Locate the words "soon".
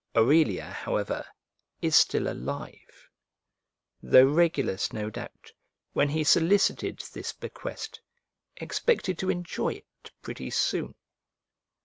10.49-10.95